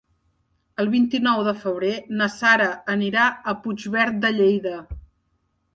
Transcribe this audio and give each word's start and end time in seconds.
El 0.83 0.87
vint-i-nou 0.93 1.43
de 1.49 1.53
febrer 1.65 1.93
na 2.23 2.31
Sara 2.39 2.73
anirà 2.97 3.29
a 3.53 3.57
Puigverd 3.67 4.21
de 4.27 4.35
Lleida. 4.41 4.79